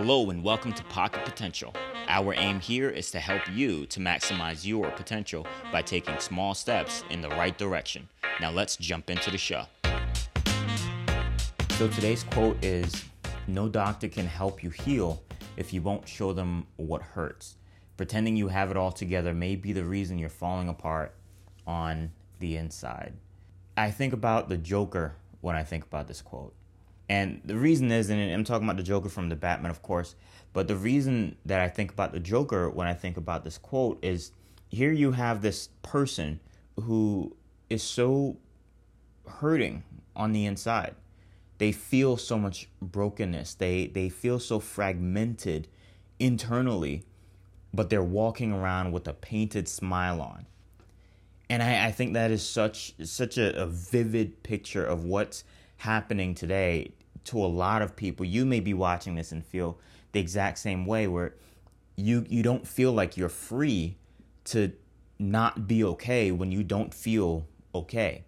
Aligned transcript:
Hello 0.00 0.30
and 0.30 0.44
welcome 0.44 0.72
to 0.74 0.84
Pocket 0.84 1.24
Potential. 1.24 1.74
Our 2.06 2.32
aim 2.34 2.60
here 2.60 2.88
is 2.88 3.10
to 3.10 3.18
help 3.18 3.42
you 3.50 3.84
to 3.86 3.98
maximize 3.98 4.64
your 4.64 4.92
potential 4.92 5.44
by 5.72 5.82
taking 5.82 6.16
small 6.20 6.54
steps 6.54 7.02
in 7.10 7.20
the 7.20 7.30
right 7.30 7.58
direction. 7.58 8.08
Now 8.40 8.52
let's 8.52 8.76
jump 8.76 9.10
into 9.10 9.32
the 9.32 9.38
show. 9.38 9.64
So 11.70 11.88
today's 11.88 12.22
quote 12.22 12.64
is 12.64 13.06
No 13.48 13.68
doctor 13.68 14.06
can 14.06 14.24
help 14.24 14.62
you 14.62 14.70
heal 14.70 15.20
if 15.56 15.72
you 15.72 15.82
won't 15.82 16.06
show 16.06 16.32
them 16.32 16.68
what 16.76 17.02
hurts. 17.02 17.56
Pretending 17.96 18.36
you 18.36 18.46
have 18.46 18.70
it 18.70 18.76
all 18.76 18.92
together 18.92 19.34
may 19.34 19.56
be 19.56 19.72
the 19.72 19.84
reason 19.84 20.16
you're 20.16 20.28
falling 20.28 20.68
apart 20.68 21.12
on 21.66 22.12
the 22.38 22.56
inside. 22.56 23.14
I 23.76 23.90
think 23.90 24.12
about 24.12 24.48
the 24.48 24.58
Joker 24.58 25.16
when 25.40 25.56
I 25.56 25.64
think 25.64 25.82
about 25.82 26.06
this 26.06 26.22
quote. 26.22 26.54
And 27.08 27.40
the 27.44 27.56
reason 27.56 27.90
is, 27.90 28.10
and 28.10 28.20
I'm 28.32 28.44
talking 28.44 28.66
about 28.66 28.76
the 28.76 28.82
Joker 28.82 29.08
from 29.08 29.28
the 29.28 29.36
Batman, 29.36 29.70
of 29.70 29.82
course, 29.82 30.14
but 30.52 30.68
the 30.68 30.76
reason 30.76 31.36
that 31.46 31.60
I 31.60 31.68
think 31.68 31.92
about 31.92 32.12
the 32.12 32.20
Joker 32.20 32.68
when 32.68 32.86
I 32.86 32.94
think 32.94 33.16
about 33.16 33.44
this 33.44 33.56
quote 33.58 33.98
is 34.02 34.32
here 34.68 34.92
you 34.92 35.12
have 35.12 35.40
this 35.40 35.68
person 35.82 36.40
who 36.76 37.34
is 37.70 37.82
so 37.82 38.36
hurting 39.26 39.82
on 40.14 40.32
the 40.32 40.44
inside. 40.44 40.94
They 41.58 41.72
feel 41.72 42.16
so 42.16 42.38
much 42.38 42.68
brokenness. 42.80 43.54
They 43.54 43.86
they 43.86 44.08
feel 44.08 44.38
so 44.38 44.60
fragmented 44.60 45.68
internally, 46.18 47.04
but 47.74 47.90
they're 47.90 48.02
walking 48.02 48.52
around 48.52 48.92
with 48.92 49.08
a 49.08 49.12
painted 49.12 49.66
smile 49.66 50.20
on. 50.20 50.46
And 51.50 51.62
I, 51.62 51.86
I 51.86 51.92
think 51.92 52.12
that 52.12 52.30
is 52.30 52.48
such 52.48 52.94
such 53.04 53.38
a, 53.38 53.60
a 53.60 53.66
vivid 53.66 54.42
picture 54.42 54.84
of 54.84 55.04
what's 55.04 55.42
happening 55.78 56.34
today 56.34 56.92
to 57.24 57.38
a 57.38 57.46
lot 57.46 57.82
of 57.82 57.96
people. 57.96 58.24
You 58.24 58.44
may 58.44 58.60
be 58.60 58.74
watching 58.74 59.14
this 59.14 59.32
and 59.32 59.44
feel 59.44 59.78
the 60.12 60.20
exact 60.20 60.58
same 60.58 60.86
way 60.86 61.06
where 61.06 61.34
you 61.96 62.24
you 62.28 62.42
don't 62.42 62.66
feel 62.66 62.92
like 62.92 63.16
you're 63.16 63.28
free 63.28 63.96
to 64.44 64.72
not 65.18 65.66
be 65.66 65.82
okay 65.84 66.30
when 66.30 66.52
you 66.52 66.62
don't 66.62 66.94
feel 66.94 67.46
okay. 67.74 68.24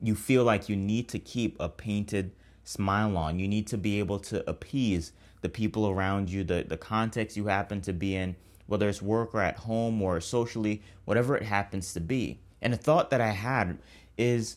You 0.00 0.14
feel 0.14 0.44
like 0.44 0.68
you 0.68 0.76
need 0.76 1.08
to 1.10 1.18
keep 1.18 1.56
a 1.60 1.68
painted 1.68 2.32
smile 2.64 3.16
on. 3.16 3.38
You 3.38 3.48
need 3.48 3.66
to 3.68 3.78
be 3.78 3.98
able 3.98 4.18
to 4.20 4.48
appease 4.48 5.12
the 5.40 5.48
people 5.48 5.88
around 5.88 6.30
you, 6.30 6.44
the, 6.44 6.64
the 6.66 6.76
context 6.76 7.36
you 7.36 7.46
happen 7.46 7.80
to 7.82 7.92
be 7.92 8.14
in, 8.14 8.36
whether 8.66 8.88
it's 8.88 9.02
work 9.02 9.34
or 9.34 9.40
at 9.40 9.58
home 9.58 10.02
or 10.02 10.20
socially, 10.20 10.82
whatever 11.04 11.36
it 11.36 11.44
happens 11.44 11.92
to 11.94 12.00
be. 12.00 12.40
And 12.60 12.72
the 12.72 12.76
thought 12.76 13.10
that 13.10 13.20
I 13.20 13.30
had 13.30 13.78
is 14.16 14.56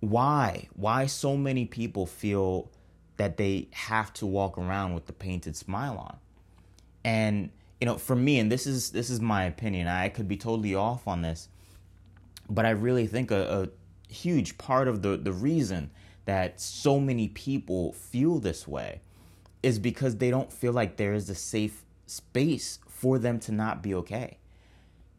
why? 0.00 0.68
Why 0.74 1.06
so 1.06 1.36
many 1.36 1.64
people 1.64 2.06
feel 2.06 2.70
that 3.16 3.36
they 3.36 3.68
have 3.72 4.12
to 4.14 4.26
walk 4.26 4.58
around 4.58 4.94
with 4.94 5.06
the 5.06 5.12
painted 5.12 5.56
smile 5.56 5.96
on. 5.96 6.16
And 7.04 7.50
you 7.80 7.86
know, 7.86 7.98
for 7.98 8.16
me, 8.16 8.38
and 8.38 8.50
this 8.50 8.66
is 8.66 8.90
this 8.90 9.10
is 9.10 9.20
my 9.20 9.44
opinion. 9.44 9.88
I 9.88 10.08
could 10.08 10.28
be 10.28 10.36
totally 10.36 10.74
off 10.74 11.06
on 11.06 11.22
this, 11.22 11.48
but 12.48 12.64
I 12.64 12.70
really 12.70 13.06
think 13.06 13.30
a, 13.30 13.68
a 14.08 14.12
huge 14.12 14.56
part 14.58 14.88
of 14.88 15.02
the 15.02 15.16
the 15.16 15.32
reason 15.32 15.90
that 16.24 16.60
so 16.60 16.98
many 16.98 17.28
people 17.28 17.92
feel 17.92 18.38
this 18.38 18.66
way 18.66 19.00
is 19.62 19.78
because 19.78 20.16
they 20.16 20.30
don't 20.30 20.52
feel 20.52 20.72
like 20.72 20.96
there 20.96 21.12
is 21.12 21.28
a 21.28 21.34
safe 21.34 21.84
space 22.06 22.78
for 22.88 23.18
them 23.18 23.38
to 23.40 23.52
not 23.52 23.82
be 23.82 23.94
okay 23.94 24.38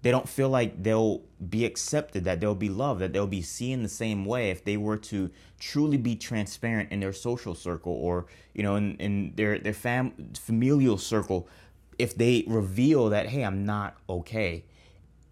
they 0.06 0.12
don't 0.12 0.30
feel 0.30 0.50
like 0.50 0.84
they'll 0.84 1.24
be 1.50 1.66
accepted, 1.66 2.26
that 2.26 2.40
they'll 2.40 2.54
be 2.54 2.70
loved, 2.70 3.02
that 3.02 3.12
they'll 3.12 3.26
be 3.26 3.42
seen 3.42 3.82
the 3.82 3.90
same 3.90 4.24
way 4.24 4.52
if 4.52 4.64
they 4.64 4.78
were 4.78 4.98
to 4.98 5.32
truly 5.60 5.98
be 5.98 6.16
transparent 6.16 6.92
in 6.92 7.00
their 7.00 7.12
social 7.12 7.56
circle 7.56 7.92
or, 7.92 8.28
you 8.54 8.62
know, 8.62 8.76
in, 8.76 8.98
in 8.98 9.34
their, 9.36 9.58
their 9.58 9.74
fam- 9.74 10.32
familial 10.40 11.00
circle, 11.00 11.50
if 11.98 12.16
they 12.16 12.44
reveal 12.46 13.10
that, 13.10 13.30
hey, 13.30 13.44
I'm 13.44 13.66
not 13.66 13.98
okay. 14.08 14.64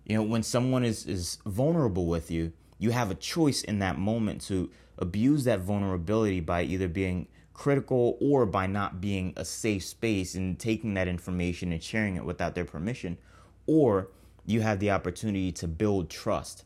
You 0.06 0.16
know, 0.16 0.24
when 0.24 0.42
someone 0.42 0.84
is, 0.84 1.06
is 1.06 1.38
vulnerable 1.46 2.08
with 2.08 2.32
you, 2.32 2.52
you 2.80 2.90
have 2.90 3.12
a 3.12 3.16
choice 3.16 3.62
in 3.62 3.78
that 3.78 4.00
moment 4.00 4.42
to 4.48 4.72
abuse 4.98 5.44
that 5.44 5.60
vulnerability 5.60 6.40
by 6.40 6.64
either 6.64 6.88
being 6.88 7.28
critical 7.54 8.18
or 8.20 8.48
by 8.48 8.66
not 8.66 9.00
being 9.00 9.34
a 9.38 9.46
safe 9.46 9.84
space 9.84 10.34
and 10.34 10.58
taking 10.58 10.96
that 10.96 11.08
information 11.08 11.72
and 11.72 11.84
sharing 11.84 12.16
it 12.16 12.26
without 12.26 12.56
their 12.56 12.66
permission, 12.66 13.20
or 13.68 14.10
you 14.46 14.62
have 14.62 14.80
the 14.80 14.92
opportunity 14.92 15.52
to 15.54 15.68
build 15.68 16.10
trust. 16.10 16.64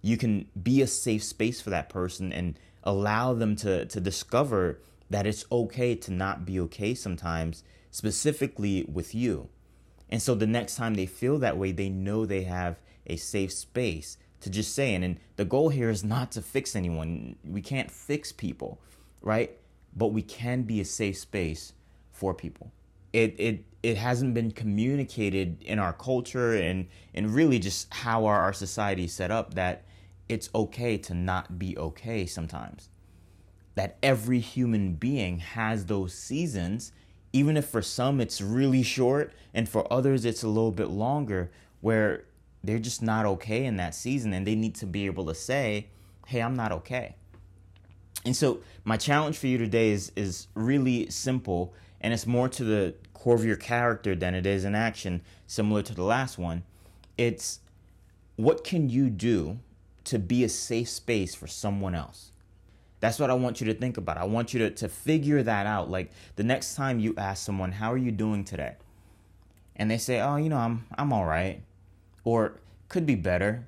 You 0.00 0.16
can 0.16 0.48
be 0.60 0.80
a 0.80 0.86
safe 0.86 1.22
space 1.24 1.60
for 1.60 1.70
that 1.70 1.88
person 1.88 2.32
and 2.32 2.58
allow 2.84 3.34
them 3.34 3.56
to, 3.56 3.84
to 3.86 4.00
discover 4.00 4.80
that 5.10 5.26
it's 5.26 5.44
okay 5.50 5.94
to 5.94 6.12
not 6.12 6.44
be 6.44 6.60
okay 6.60 6.94
sometimes, 6.94 7.64
specifically 7.90 8.84
with 8.90 9.14
you. 9.14 9.48
And 10.10 10.22
so 10.22 10.34
the 10.34 10.46
next 10.46 10.76
time 10.76 10.94
they 10.94 11.06
feel 11.06 11.38
that 11.38 11.58
way, 11.58 11.72
they 11.72 11.88
know 11.88 12.24
they 12.24 12.44
have 12.44 12.78
a 13.06 13.16
safe 13.16 13.52
space 13.52 14.16
to 14.40 14.50
just 14.50 14.74
say. 14.74 14.94
And, 14.94 15.04
and 15.04 15.20
the 15.36 15.44
goal 15.44 15.68
here 15.68 15.90
is 15.90 16.04
not 16.04 16.32
to 16.32 16.42
fix 16.42 16.76
anyone. 16.76 17.36
We 17.44 17.60
can't 17.60 17.90
fix 17.90 18.32
people, 18.32 18.80
right? 19.20 19.56
But 19.96 20.08
we 20.08 20.22
can 20.22 20.62
be 20.62 20.80
a 20.80 20.84
safe 20.84 21.18
space 21.18 21.72
for 22.12 22.34
people. 22.34 22.72
It, 23.12 23.34
it 23.38 23.64
it 23.82 23.96
hasn't 23.96 24.34
been 24.34 24.50
communicated 24.50 25.62
in 25.62 25.78
our 25.78 25.92
culture 25.92 26.54
and 26.54 26.88
and 27.14 27.32
really 27.32 27.58
just 27.58 27.92
how 27.92 28.26
our, 28.26 28.40
our 28.40 28.52
society 28.52 29.04
is 29.04 29.12
set 29.12 29.30
up 29.30 29.54
that 29.54 29.84
it's 30.28 30.50
okay 30.54 30.98
to 30.98 31.14
not 31.14 31.58
be 31.58 31.76
okay 31.78 32.26
sometimes. 32.26 32.88
That 33.76 33.96
every 34.02 34.40
human 34.40 34.94
being 34.94 35.38
has 35.38 35.86
those 35.86 36.12
seasons 36.12 36.92
even 37.32 37.56
if 37.56 37.66
for 37.66 37.82
some 37.82 38.20
it's 38.20 38.40
really 38.40 38.82
short 38.82 39.32
and 39.52 39.68
for 39.68 39.90
others 39.92 40.24
it's 40.24 40.42
a 40.42 40.48
little 40.48 40.72
bit 40.72 40.88
longer 40.88 41.50
where 41.80 42.24
they're 42.64 42.78
just 42.78 43.02
not 43.02 43.26
okay 43.26 43.64
in 43.64 43.76
that 43.76 43.94
season 43.94 44.32
and 44.32 44.46
they 44.46 44.54
need 44.54 44.74
to 44.74 44.86
be 44.86 45.06
able 45.06 45.26
to 45.26 45.34
say 45.34 45.86
hey 46.26 46.40
i'm 46.40 46.54
not 46.54 46.72
okay. 46.72 47.14
And 48.24 48.36
so 48.36 48.60
my 48.84 48.96
challenge 48.96 49.38
for 49.38 49.46
you 49.46 49.58
today 49.58 49.90
is 49.90 50.12
is 50.16 50.48
really 50.54 51.08
simple 51.10 51.72
and 52.00 52.12
it's 52.12 52.26
more 52.26 52.48
to 52.48 52.64
the 52.64 52.94
core 53.14 53.34
of 53.34 53.44
your 53.44 53.56
character 53.56 54.14
than 54.14 54.34
it 54.34 54.46
is 54.46 54.64
in 54.64 54.74
action, 54.74 55.20
similar 55.46 55.82
to 55.82 55.94
the 55.94 56.04
last 56.04 56.38
one. 56.38 56.62
It's 57.16 57.60
what 58.36 58.62
can 58.62 58.88
you 58.88 59.10
do 59.10 59.58
to 60.04 60.18
be 60.18 60.44
a 60.44 60.48
safe 60.48 60.88
space 60.88 61.34
for 61.34 61.46
someone 61.46 61.94
else? 61.94 62.30
That's 63.00 63.18
what 63.18 63.30
I 63.30 63.34
want 63.34 63.60
you 63.60 63.66
to 63.66 63.74
think 63.74 63.96
about. 63.96 64.16
I 64.16 64.24
want 64.24 64.52
you 64.52 64.60
to, 64.60 64.70
to 64.70 64.88
figure 64.88 65.42
that 65.42 65.66
out. 65.66 65.90
Like 65.90 66.10
the 66.36 66.44
next 66.44 66.74
time 66.74 66.98
you 66.98 67.14
ask 67.16 67.44
someone, 67.44 67.72
How 67.72 67.92
are 67.92 67.98
you 67.98 68.10
doing 68.10 68.44
today? 68.44 68.76
And 69.76 69.90
they 69.90 69.98
say, 69.98 70.20
Oh, 70.20 70.36
you 70.36 70.48
know, 70.48 70.56
I'm 70.56 70.86
I'm 70.96 71.12
all 71.12 71.24
right. 71.24 71.62
Or 72.24 72.60
could 72.88 73.06
be 73.06 73.14
better. 73.14 73.66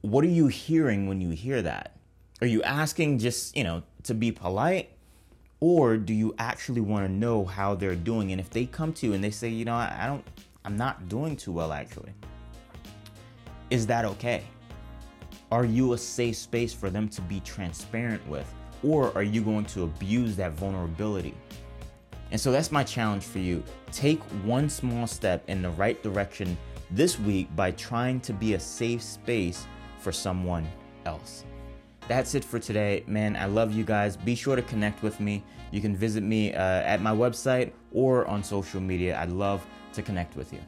What 0.00 0.24
are 0.24 0.28
you 0.28 0.46
hearing 0.46 1.08
when 1.08 1.20
you 1.20 1.30
hear 1.30 1.62
that? 1.62 1.96
Are 2.40 2.46
you 2.46 2.62
asking 2.62 3.18
just, 3.18 3.56
you 3.56 3.64
know, 3.64 3.82
to 4.04 4.14
be 4.14 4.30
polite? 4.30 4.90
Or 5.60 5.96
do 5.96 6.14
you 6.14 6.34
actually 6.38 6.80
want 6.80 7.06
to 7.06 7.12
know 7.12 7.44
how 7.44 7.74
they're 7.74 7.96
doing? 7.96 8.32
And 8.32 8.40
if 8.40 8.50
they 8.50 8.66
come 8.66 8.92
to 8.94 9.06
you 9.06 9.12
and 9.14 9.22
they 9.22 9.30
say 9.30 9.48
you 9.48 9.64
know 9.64 9.74
I, 9.74 10.04
don't 10.06 10.24
i'm 10.64 10.76
not 10.76 11.08
doing 11.08 11.36
too 11.36 11.52
well 11.52 11.72
actually 11.72 12.12
is 13.70 13.86
that 13.86 14.04
okay? 14.04 14.44
Are 15.50 15.64
you 15.64 15.92
a 15.92 15.98
safe 15.98 16.36
space 16.36 16.72
for 16.72 16.90
them 16.90 17.08
to 17.10 17.20
be 17.22 17.40
transparent 17.40 18.26
with 18.28 18.52
or 18.82 19.14
are 19.16 19.22
you 19.22 19.42
going 19.42 19.64
to 19.66 19.84
abuse 19.84 20.36
that 20.36 20.52
vulnerability? 20.52 21.34
And 22.30 22.40
so 22.40 22.52
that's 22.52 22.70
my 22.70 22.84
challenge 22.84 23.24
for 23.24 23.38
you. 23.38 23.62
Take 23.90 24.22
one 24.44 24.68
small 24.68 25.06
step 25.06 25.42
in 25.48 25.62
the 25.62 25.70
right 25.70 26.02
direction 26.02 26.56
this 26.90 27.18
week 27.18 27.54
by 27.56 27.70
trying 27.72 28.20
to 28.20 28.32
be 28.32 28.54
a 28.54 28.60
safe 28.60 29.02
space 29.02 29.66
for 29.98 30.12
someone 30.12 30.66
else 31.04 31.44
that's 32.08 32.34
it 32.34 32.44
for 32.44 32.58
today. 32.58 33.04
Man, 33.06 33.36
I 33.36 33.44
love 33.46 33.72
you 33.72 33.84
guys. 33.84 34.16
Be 34.16 34.34
sure 34.34 34.56
to 34.56 34.62
connect 34.62 35.02
with 35.02 35.20
me. 35.20 35.44
You 35.70 35.80
can 35.80 35.94
visit 35.94 36.22
me 36.22 36.54
uh, 36.54 36.58
at 36.60 37.02
my 37.02 37.12
website 37.12 37.72
or 37.92 38.26
on 38.26 38.42
social 38.42 38.80
media. 38.80 39.18
I'd 39.20 39.30
love 39.30 39.64
to 39.92 40.02
connect 40.02 40.36
with 40.36 40.52
you. 40.52 40.60